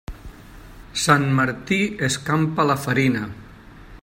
[1.01, 3.25] Sant Martí escampa la farina.